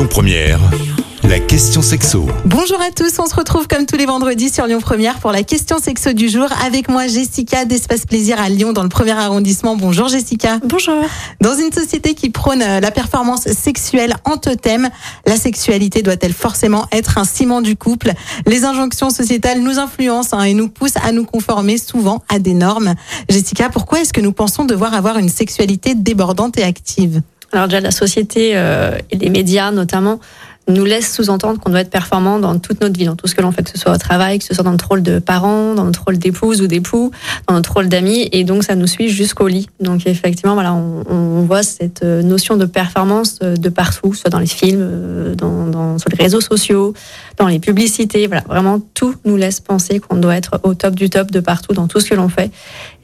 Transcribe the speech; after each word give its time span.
Lyon 0.00 0.08
Première, 0.08 0.60
la 1.24 1.38
question 1.38 1.82
sexo. 1.82 2.26
Bonjour 2.46 2.80
à 2.80 2.90
tous, 2.90 3.18
on 3.18 3.26
se 3.26 3.34
retrouve 3.34 3.68
comme 3.68 3.84
tous 3.84 3.98
les 3.98 4.06
vendredis 4.06 4.48
sur 4.48 4.66
Lyon 4.66 4.80
Première 4.80 5.18
pour 5.18 5.30
la 5.30 5.42
question 5.42 5.78
sexo 5.78 6.14
du 6.14 6.30
jour 6.30 6.48
avec 6.64 6.88
moi 6.88 7.06
Jessica 7.06 7.66
d'Espace 7.66 8.06
Plaisir 8.06 8.40
à 8.40 8.48
Lyon 8.48 8.72
dans 8.72 8.82
le 8.82 8.88
premier 8.88 9.10
arrondissement. 9.10 9.76
Bonjour 9.76 10.08
Jessica. 10.08 10.58
Bonjour. 10.64 11.02
Dans 11.42 11.54
une 11.54 11.70
société 11.70 12.14
qui 12.14 12.30
prône 12.30 12.62
euh, 12.62 12.80
la 12.80 12.90
performance 12.90 13.42
sexuelle 13.52 14.14
en 14.24 14.38
totem, 14.38 14.88
la 15.26 15.36
sexualité 15.36 16.00
doit-elle 16.00 16.32
forcément 16.32 16.86
être 16.92 17.18
un 17.18 17.24
ciment 17.24 17.60
du 17.60 17.76
couple? 17.76 18.12
Les 18.46 18.64
injonctions 18.64 19.10
sociétales 19.10 19.60
nous 19.60 19.78
influencent 19.78 20.34
hein, 20.34 20.44
et 20.44 20.54
nous 20.54 20.70
poussent 20.70 20.96
à 21.04 21.12
nous 21.12 21.26
conformer 21.26 21.76
souvent 21.76 22.22
à 22.30 22.38
des 22.38 22.54
normes. 22.54 22.94
Jessica, 23.28 23.68
pourquoi 23.68 24.00
est-ce 24.00 24.14
que 24.14 24.22
nous 24.22 24.32
pensons 24.32 24.64
devoir 24.64 24.94
avoir 24.94 25.18
une 25.18 25.28
sexualité 25.28 25.94
débordante 25.94 26.56
et 26.56 26.62
active? 26.62 27.20
Alors 27.52 27.66
déjà, 27.66 27.80
la 27.80 27.90
société 27.90 28.52
euh, 28.54 28.96
et 29.10 29.16
les 29.16 29.30
médias 29.30 29.70
notamment 29.72 30.20
nous 30.68 30.84
laisse 30.84 31.12
sous-entendre 31.12 31.58
qu'on 31.60 31.70
doit 31.70 31.80
être 31.80 31.90
performant 31.90 32.38
dans 32.38 32.58
toute 32.58 32.80
notre 32.80 32.98
vie, 32.98 33.04
dans 33.04 33.16
tout 33.16 33.26
ce 33.26 33.34
que 33.34 33.42
l'on 33.42 33.52
fait, 33.52 33.62
que 33.62 33.70
ce 33.70 33.78
soit 33.78 33.92
au 33.92 33.98
travail, 33.98 34.38
que 34.38 34.44
ce 34.44 34.54
soit 34.54 34.64
dans 34.64 34.70
notre 34.70 34.88
rôle 34.88 35.02
de 35.02 35.18
parent, 35.18 35.74
dans 35.74 35.84
notre 35.84 36.04
rôle 36.04 36.18
d'épouse 36.18 36.62
ou 36.62 36.66
d'époux, 36.66 37.10
dans 37.48 37.54
notre 37.54 37.72
rôle 37.72 37.88
d'amis, 37.88 38.28
et 38.32 38.44
donc 38.44 38.64
ça 38.64 38.74
nous 38.74 38.86
suit 38.86 39.08
jusqu'au 39.08 39.48
lit. 39.48 39.68
Donc 39.80 40.06
effectivement, 40.06 40.54
voilà, 40.54 40.72
on, 40.72 41.04
on, 41.08 41.42
voit 41.42 41.62
cette 41.62 42.02
euh, 42.02 42.22
notion 42.22 42.56
de 42.56 42.66
performance 42.66 43.38
euh, 43.42 43.56
de 43.56 43.68
partout, 43.68 44.14
soit 44.14 44.30
dans 44.30 44.38
les 44.38 44.46
films, 44.46 44.80
euh, 44.82 45.34
sur 46.00 46.10
les 46.10 46.22
réseaux 46.22 46.40
sociaux, 46.40 46.94
dans 47.36 47.46
les 47.46 47.60
publicités, 47.60 48.26
voilà, 48.26 48.42
vraiment 48.48 48.80
tout 48.94 49.14
nous 49.24 49.36
laisse 49.36 49.60
penser 49.60 50.00
qu'on 50.00 50.16
doit 50.16 50.36
être 50.36 50.58
au 50.64 50.74
top 50.74 50.94
du 50.94 51.08
top 51.08 51.30
de 51.30 51.38
partout 51.38 51.72
dans 51.72 51.86
tout 51.86 52.00
ce 52.00 52.10
que 52.10 52.14
l'on 52.16 52.28
fait, 52.28 52.50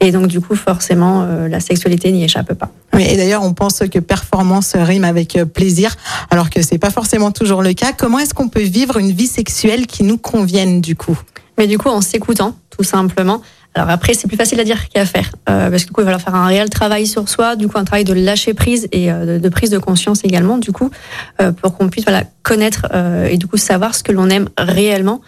et 0.01 0.11
donc 0.11 0.27
du 0.27 0.41
coup 0.41 0.57
forcément 0.57 1.25
la 1.25 1.61
sexualité 1.61 2.11
n'y 2.11 2.25
échappe 2.25 2.55
pas. 2.55 2.71
Oui, 2.93 3.05
et 3.09 3.17
d'ailleurs 3.17 3.43
on 3.45 3.55
pense 3.55 3.81
que 3.91 3.99
performance 4.01 4.75
rime 4.75 5.05
avec 5.05 5.39
plaisir, 5.55 5.95
alors 6.31 6.51
que 6.51 6.63
c'est 6.63 6.79
pas 6.79 6.91
forcément 6.91 7.31
toujours 7.31 7.63
le 7.63 7.73
cas. 7.75 7.93
Comment 7.93 8.19
est-ce 8.19 8.35
qu'on 8.35 8.49
peut 8.49 8.63
vivre 8.63 8.97
une 8.97 9.13
vie 9.13 9.27
sexuelle 9.27 9.87
qui 9.87 10.03
nous 10.03 10.19
convienne 10.19 10.81
du 10.81 10.97
coup? 10.97 11.19
Mais 11.59 11.67
du 11.67 11.79
coup, 11.79 11.89
en 11.89 12.03
s'écoutant, 12.03 12.55
tout 12.77 12.85
simplement. 12.85 13.41
Alors 13.77 13.91
après, 13.91 14.15
c'est 14.15 14.27
plus 14.27 14.39
facile 14.39 14.59
à 14.59 14.65
dire 14.65 14.89
qu'à 14.89 15.05
faire, 15.05 15.31
euh, 15.51 15.69
parce 15.69 15.83
que 15.83 15.89
du 15.89 15.93
coup, 15.93 16.01
il 16.01 16.05
va 16.05 16.13
falloir 16.13 16.23
faire 16.23 16.35
un 16.35 16.47
réel 16.47 16.71
travail 16.71 17.07
sur 17.07 17.29
soi, 17.29 17.57
du 17.57 17.69
coup, 17.69 17.77
un 17.77 17.85
travail 17.85 18.05
de 18.05 18.15
lâcher 18.15 18.55
prise 18.55 18.89
et 18.91 19.13
euh, 19.13 19.39
de, 19.39 19.49
prise 19.51 19.69
de 19.69 19.77
conscience 19.77 20.25
également, 20.25 20.57
du 20.57 20.73
coup, 20.73 20.91
euh, 21.43 21.53
pour 21.53 21.77
qu'on 21.77 21.91
puisse 21.91 22.05
voilà 22.07 22.23
connaître 22.43 22.87
euh, 22.95 23.27
et 23.27 23.37
du 23.37 23.47
coup 23.47 23.59
savoir 23.59 23.95
ce 23.95 24.03
que 24.03 24.13
l'on 24.13 24.31
aime 24.31 24.49
réellement 24.57 25.21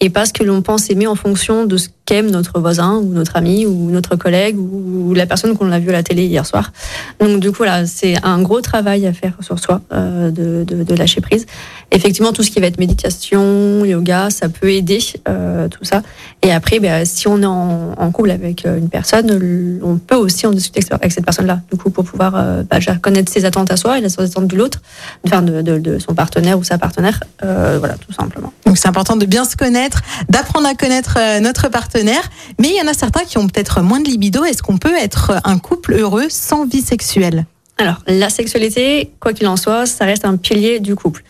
et 0.00 0.10
pas 0.10 0.26
ce 0.26 0.32
que 0.32 0.42
l'on 0.42 0.60
pense 0.62 0.90
aimer 0.90 1.06
en 1.06 1.14
fonction 1.14 1.64
de 1.64 1.76
ce 1.76 1.88
qu'aime 2.04 2.30
notre 2.30 2.60
voisin 2.60 2.96
ou 2.96 3.12
notre 3.12 3.36
ami 3.36 3.64
ou 3.64 3.90
notre 3.90 4.16
collègue 4.16 4.58
ou 4.58 5.14
la 5.14 5.26
personne 5.26 5.56
qu'on 5.56 5.70
a 5.72 5.78
vue 5.78 5.88
à 5.88 5.92
la 5.92 6.02
télé 6.02 6.26
hier 6.26 6.44
soir. 6.44 6.72
Donc 7.20 7.40
du 7.40 7.50
coup 7.52 7.62
là, 7.62 7.86
c'est 7.86 8.16
un 8.22 8.42
gros 8.42 8.60
travail 8.60 9.06
à 9.06 9.12
faire 9.12 9.32
sur 9.40 9.58
soi 9.58 9.80
euh, 9.92 10.30
de, 10.30 10.94
lâcher 10.94 11.20
prise. 11.20 11.46
Effectivement, 11.90 12.32
tout 12.32 12.42
ce 12.42 12.50
qui 12.50 12.60
va 12.60 12.66
être 12.66 12.78
méditation, 12.78 13.84
yoga, 13.84 14.30
ça 14.30 14.48
peut 14.48 14.70
aider 14.70 14.98
euh, 15.28 15.68
tout 15.68 15.84
ça. 15.84 16.02
Et 16.42 16.52
après, 16.52 16.78
ben, 16.78 17.04
si 17.04 17.26
on 17.26 17.40
est 17.42 17.46
en, 17.46 18.10
couple 18.12 18.30
avec 18.30 18.66
euh, 18.66 18.76
une 18.76 18.88
personne, 18.88 19.80
on 19.82 19.96
peut 19.96 20.14
aussi 20.14 20.46
en 20.46 20.52
discuter 20.52 20.82
avec 20.90 21.12
cette 21.12 21.24
personne-là, 21.24 21.60
du 21.72 21.78
coup, 21.78 21.90
pour 21.90 22.04
pouvoir 22.04 22.32
bah, 22.68 22.78
connaître 23.00 23.32
ses 23.32 23.44
attentes 23.44 23.70
à 23.70 23.76
soi 23.76 23.98
et 23.98 24.00
les 24.02 24.20
attentes 24.20 24.46
de 24.46 24.56
l'autre, 24.56 24.80
enfin 25.26 25.42
de, 25.42 25.62
de, 25.62 25.98
son 25.98 26.14
partenaire 26.14 26.58
ou 26.58 26.64
sa 26.64 26.78
partenaire, 26.78 27.20
voilà, 27.40 27.94
tout 27.94 28.12
simplement. 28.12 28.52
Donc 28.66 28.78
c'est 28.78 28.88
important 28.88 29.16
de 29.16 29.26
bien 29.26 29.44
se 29.44 29.56
connaître, 29.56 29.83
d'apprendre 30.28 30.66
à 30.66 30.74
connaître 30.74 31.16
euh, 31.18 31.40
notre 31.40 31.68
partenaire 31.68 32.30
mais 32.58 32.68
il 32.68 32.76
y 32.76 32.82
en 32.82 32.86
a 32.86 32.94
certains 32.94 33.24
qui 33.24 33.38
ont 33.38 33.46
peut-être 33.46 33.82
moins 33.82 34.00
de 34.00 34.08
libido. 34.08 34.44
Est-ce 34.44 34.62
qu'on 34.62 34.78
peut 34.78 34.96
être 34.96 35.40
un 35.44 35.58
couple 35.58 35.94
heureux 35.94 36.26
sans 36.28 36.66
vie 36.66 36.82
sexuelle? 36.82 37.46
Alors, 37.78 38.02
la 38.06 38.30
sexualité, 38.30 39.10
quoi 39.20 39.32
qu'il 39.32 39.46
en 39.48 39.56
soit, 39.56 39.86
ça 39.86 40.04
reste 40.04 40.24
un 40.24 40.36
pilier 40.36 40.80
du 40.80 40.94
couple. 40.94 41.24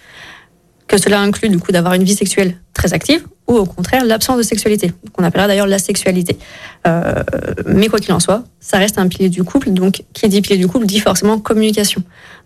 Que 0.87 0.99
cela 0.99 1.21
inclut 1.21 1.49
du 1.49 1.59
coup 1.59 1.73
d'avoir 1.73 1.95
une 1.95 2.05
vie 2.05 2.15
sexuelle 2.15 2.59
très 2.75 2.93
active 2.93 3.25
ou 3.47 3.57
au 3.57 3.65
contraire 3.65 4.05
l'absence 4.05 4.39
de 4.39 4.43
sexualité, 4.43 4.93
qu'on 5.13 5.25
appellera 5.25 5.47
d'ailleurs 5.47 5.67
la 5.67 5.79
sexualité. 5.79 6.39
Euh, 6.87 7.23
mais 7.67 7.89
quoi 7.89 7.99
qu'il 7.99 8.13
en 8.13 8.21
soit, 8.21 8.45
ça 8.61 8.79
reste 8.79 8.99
un 8.99 9.09
pilier 9.09 9.29
du 9.29 9.45
couple, 9.45 9.71
donc 9.71 10.03
qui 10.13 10.29
dit 10.29 10.41
pilier 10.41 10.59
du 10.59 10.67
couple 10.67 10.87
dit 10.87 11.01
forcément 11.01 11.39
communication. 11.39 12.03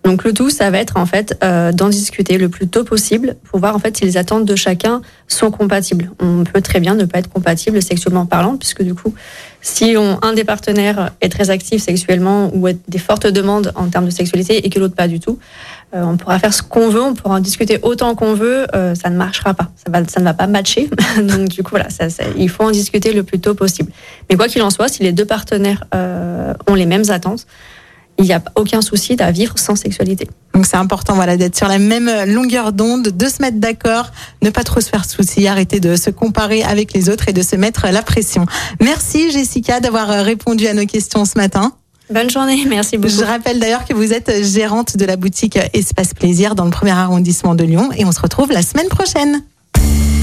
Donc 0.09 0.25
le 0.25 0.33
tout, 0.33 0.49
ça 0.49 0.71
va 0.71 0.79
être 0.79 0.97
en 0.97 1.05
fait 1.05 1.37
euh, 1.45 1.71
d'en 1.71 1.91
discuter 1.91 2.39
le 2.39 2.49
plus 2.49 2.67
tôt 2.67 2.83
possible 2.83 3.37
pour 3.45 3.61
voir 3.61 3.77
en 3.77 3.79
fait 3.79 3.95
si 3.95 4.05
les 4.07 4.17
attentes 4.17 4.47
de 4.47 4.57
chacun 4.57 5.03
sont 5.27 5.51
compatibles. 5.51 6.11
On 6.19 6.45
peut 6.45 6.63
très 6.63 6.81
bien 6.81 6.95
ne 6.95 7.05
pas 7.05 7.19
être 7.19 7.29
compatible 7.29 7.83
sexuellement 7.83 8.25
parlant, 8.25 8.57
puisque 8.57 8.83
du 8.83 8.95
coup, 8.95 9.13
si 9.61 9.97
on, 9.99 10.19
un 10.23 10.33
des 10.33 10.45
partenaires 10.45 11.11
est 11.21 11.29
très 11.29 11.51
actif 11.51 11.83
sexuellement 11.83 12.51
ou 12.55 12.69
a 12.69 12.73
des 12.73 12.99
fortes 12.99 13.27
demandes 13.27 13.71
en 13.75 13.89
termes 13.89 14.07
de 14.07 14.11
sexualité 14.11 14.65
et 14.65 14.71
que 14.71 14.81
l'autre 14.81 14.95
pas 14.95 15.09
du 15.09 15.21
tout, 15.21 15.39
euh, 15.95 16.03
on 16.03 16.17
pourra 16.17 16.39
faire 16.39 16.55
ce 16.55 16.63
qu'on 16.63 16.89
veut, 16.89 17.03
on 17.03 17.13
pourra 17.13 17.35
en 17.35 17.41
discuter 17.41 17.79
autant 17.83 18.15
qu'on 18.15 18.33
veut, 18.33 18.67
euh, 18.75 18.95
ça 18.95 19.11
ne 19.11 19.17
marchera 19.17 19.53
pas, 19.53 19.69
ça, 19.77 19.91
va, 19.91 20.09
ça 20.09 20.21
ne 20.21 20.25
va 20.25 20.33
pas 20.33 20.47
matcher. 20.47 20.89
Donc 21.19 21.49
du 21.49 21.63
coup, 21.63 21.73
voilà, 21.73 21.91
ça, 21.91 22.09
ça, 22.09 22.25
il 22.39 22.49
faut 22.49 22.65
en 22.65 22.71
discuter 22.71 23.13
le 23.13 23.25
plus 23.25 23.41
tôt 23.41 23.55
possible. 23.55 23.93
Mais 24.31 24.37
quoi 24.37 24.49
qu'il 24.49 24.63
en 24.63 24.71
soit, 24.71 24.89
si 24.89 25.03
les 25.03 25.13
deux 25.13 25.27
partenaires 25.27 25.85
euh, 25.95 26.55
ont 26.67 26.75
les 26.75 26.87
mêmes 26.87 27.11
attentes, 27.11 27.47
il 28.19 28.25
n'y 28.25 28.33
a 28.33 28.43
aucun 28.57 28.83
souci 28.83 29.17
à 29.21 29.31
vivre 29.31 29.59
sans 29.59 29.77
sexualité. 29.77 30.29
Donc 30.55 30.67
c'est 30.67 30.77
important 30.77 31.15
voilà 31.15 31.37
d'être 31.37 31.57
sur 31.57 31.69
la 31.69 31.79
même 31.79 32.11
longueur 32.27 32.73
d'onde, 32.73 33.09
de 33.09 33.27
se 33.29 33.41
mettre 33.41 33.59
d'accord, 33.59 34.11
ne 34.43 34.51
pas 34.51 34.65
trop 34.65 34.81
se 34.81 34.89
faire 34.89 35.05
souci, 35.05 35.47
arrêter 35.47 35.79
de 35.79 35.95
se 35.97 36.11
comparer 36.11 36.63
avec 36.63 36.93
les 36.93 37.09
autres 37.11 37.29
et 37.29 37.33
de 37.33 37.43
se 37.43 37.55
mettre 37.57 37.87
la 37.87 38.03
pression. 38.03 38.47
Merci 38.81 39.31
Jessica 39.31 39.81
d'avoir 39.81 40.09
répondu 40.09 40.67
à 40.67 40.75
nos 40.75 40.87
questions 40.87 41.25
ce 41.25 41.39
matin. 41.39 41.73
Bonne 42.11 42.31
journée, 42.31 42.65
merci 42.67 42.97
beaucoup. 42.97 43.15
Je 43.15 43.23
rappelle 43.23 43.61
d'ailleurs 43.61 43.85
que 43.85 43.93
vous 43.93 44.13
êtes 44.13 44.43
gérante 44.43 44.97
de 44.97 45.05
la 45.05 45.17
boutique 45.17 45.59
Espace 45.75 46.15
Plaisir 46.15 46.55
dans 46.55 46.65
le 46.65 46.71
premier 46.71 46.93
arrondissement 46.93 47.55
de 47.55 47.65
Lyon 47.65 47.91
et 47.97 48.05
on 48.07 48.13
se 48.13 48.21
retrouve 48.21 48.51
la 48.51 48.63
semaine 48.63 48.89
prochaine. 48.89 49.43